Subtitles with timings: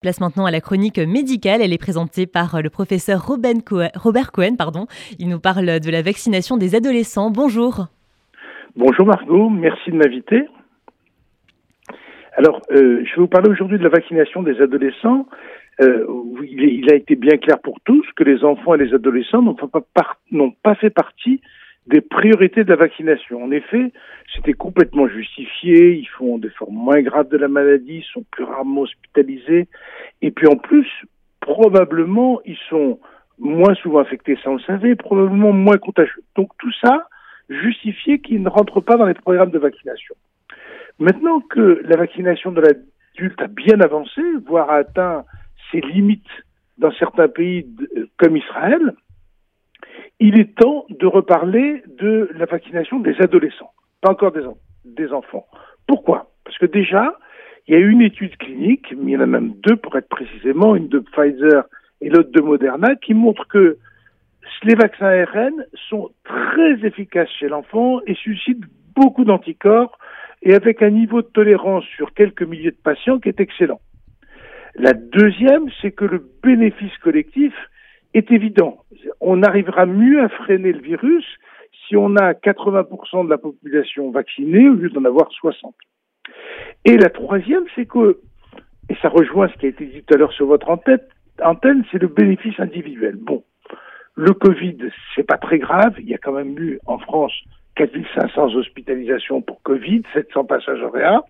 [0.00, 1.60] Place maintenant à la chronique médicale.
[1.60, 4.56] Elle est présentée par le professeur Robert Cohen.
[4.56, 4.86] Pardon.
[5.18, 7.30] Il nous parle de la vaccination des adolescents.
[7.30, 7.84] Bonjour.
[8.76, 10.46] Bonjour Margot, merci de m'inviter.
[12.38, 15.26] Alors, euh, je vais vous parler aujourd'hui de la vaccination des adolescents.
[15.82, 16.06] Euh,
[16.50, 20.74] il, a été bien clair pour tous que les enfants et les adolescents n'ont pas
[20.76, 21.42] fait partie
[21.90, 23.42] des priorités de la vaccination.
[23.42, 23.92] En effet,
[24.34, 28.82] c'était complètement justifié, ils font des formes moins graves de la maladie, sont plus rarement
[28.82, 29.66] hospitalisés,
[30.22, 30.86] et puis en plus,
[31.40, 33.00] probablement, ils sont
[33.38, 36.22] moins souvent infectés, ça on le savait, probablement moins contagieux.
[36.36, 37.08] Donc tout ça
[37.48, 40.14] justifiait qu'ils ne rentrent pas dans les programmes de vaccination.
[41.00, 45.24] Maintenant que la vaccination de l'adulte a bien avancé, voire a atteint
[45.72, 46.36] ses limites
[46.78, 47.66] dans certains pays
[48.18, 48.94] comme Israël,
[50.20, 55.46] il est temps de reparler de la vaccination des adolescents, pas encore des, enfants.
[55.86, 56.30] Pourquoi?
[56.44, 57.18] Parce que déjà,
[57.66, 60.76] il y a une étude clinique, il y en a même deux pour être précisément,
[60.76, 61.64] une de Pfizer
[62.02, 63.78] et l'autre de Moderna, qui montre que
[64.62, 69.98] les vaccins ARN sont très efficaces chez l'enfant et suscitent beaucoup d'anticorps
[70.42, 73.80] et avec un niveau de tolérance sur quelques milliers de patients qui est excellent.
[74.74, 77.54] La deuxième, c'est que le bénéfice collectif
[78.14, 78.78] est évident.
[79.20, 81.24] On arrivera mieux à freiner le virus
[81.86, 85.74] si on a 80% de la population vaccinée au lieu d'en avoir 60.
[86.84, 88.20] Et la troisième, c'est que,
[88.88, 92.00] et ça rejoint ce qui a été dit tout à l'heure sur votre antenne, c'est
[92.00, 93.16] le bénéfice individuel.
[93.16, 93.44] Bon,
[94.14, 94.76] le Covid,
[95.14, 95.94] c'est pas très grave.
[95.98, 97.32] Il y a quand même eu en France
[97.76, 101.22] 4500 hospitalisations pour Covid, 700 passages en réa,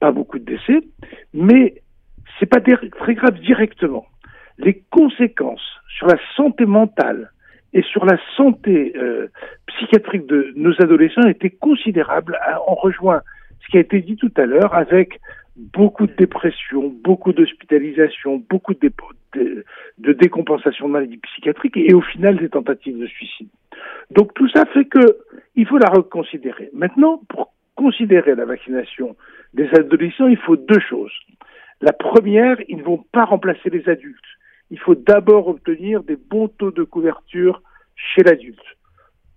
[0.00, 0.80] pas beaucoup de décès,
[1.34, 1.74] mais
[2.38, 4.06] c'est pas très grave directement
[4.58, 7.30] les conséquences sur la santé mentale
[7.72, 9.28] et sur la santé euh,
[9.66, 12.38] psychiatrique de nos adolescents étaient considérables.
[12.66, 13.22] On rejoint
[13.62, 15.20] ce qui a été dit tout à l'heure avec
[15.56, 18.92] beaucoup de dépression, beaucoup d'hospitalisation, beaucoup de,
[19.98, 23.48] décompensation de maladies psychiatriques et, au final des tentatives de suicide.
[24.10, 25.18] Donc tout ça fait que
[25.56, 26.70] il faut la reconsidérer.
[26.72, 29.16] Maintenant, pour considérer la vaccination
[29.54, 31.12] des adolescents, il faut deux choses.
[31.80, 34.20] La première, ils ne vont pas remplacer les adultes
[34.72, 37.60] il faut d'abord obtenir des bons taux de couverture
[37.94, 38.58] chez l'adulte.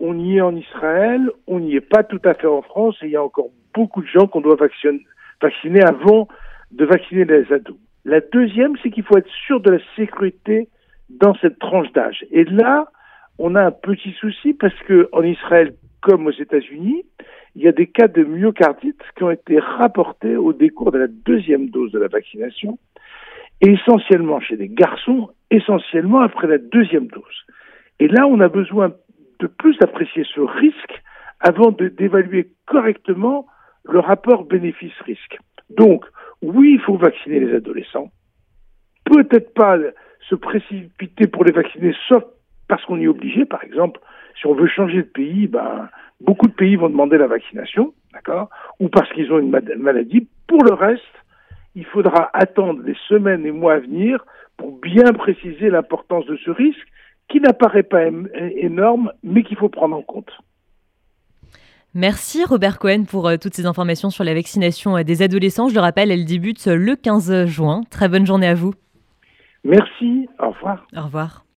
[0.00, 3.06] On y est en Israël, on n'y est pas tout à fait en France, et
[3.06, 6.28] il y a encore beaucoup de gens qu'on doit vacciner avant
[6.70, 7.76] de vacciner les ados.
[8.06, 10.70] La deuxième, c'est qu'il faut être sûr de la sécurité
[11.10, 12.24] dans cette tranche d'âge.
[12.30, 12.88] Et là,
[13.38, 17.04] on a un petit souci parce que en Israël, comme aux États-Unis,
[17.54, 21.06] il y a des cas de myocardite qui ont été rapportés au décours de la
[21.06, 22.78] deuxième dose de la vaccination
[23.60, 27.46] essentiellement chez des garçons, essentiellement après la deuxième dose.
[28.00, 28.92] Et là, on a besoin
[29.40, 31.02] de plus apprécier ce risque
[31.40, 33.46] avant d'évaluer correctement
[33.84, 35.38] le rapport bénéfice-risque.
[35.70, 36.04] Donc,
[36.42, 38.10] oui, il faut vacciner les adolescents.
[39.04, 39.78] Peut-être pas
[40.28, 42.24] se précipiter pour les vacciner, sauf
[42.68, 44.00] parce qu'on est obligé, par exemple,
[44.38, 45.88] si on veut changer de pays, ben,
[46.20, 50.28] beaucoup de pays vont demander la vaccination, d'accord, ou parce qu'ils ont une maladie.
[50.46, 51.02] Pour le reste,
[51.78, 54.24] il faudra attendre les semaines et mois à venir
[54.56, 56.88] pour bien préciser l'importance de ce risque
[57.28, 58.02] qui n'apparaît pas
[58.56, 60.30] énorme, mais qu'il faut prendre en compte.
[61.94, 65.68] Merci Robert Cohen pour euh, toutes ces informations sur la vaccination euh, des adolescents.
[65.68, 67.82] Je le rappelle, elle débute le 15 juin.
[67.90, 68.74] Très bonne journée à vous.
[69.62, 70.86] Merci, au revoir.
[70.96, 71.47] Au revoir.